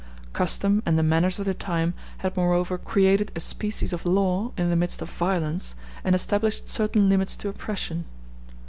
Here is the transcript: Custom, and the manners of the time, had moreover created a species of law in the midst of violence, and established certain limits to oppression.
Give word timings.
Custom, 0.33 0.81
and 0.83 0.97
the 0.97 1.03
manners 1.03 1.37
of 1.37 1.45
the 1.45 1.53
time, 1.53 1.93
had 2.17 2.35
moreover 2.35 2.79
created 2.79 3.31
a 3.35 3.39
species 3.39 3.93
of 3.93 4.03
law 4.03 4.51
in 4.57 4.71
the 4.71 4.75
midst 4.75 4.99
of 4.99 5.11
violence, 5.11 5.75
and 6.03 6.15
established 6.15 6.67
certain 6.67 7.07
limits 7.07 7.35
to 7.35 7.49
oppression. 7.49 8.05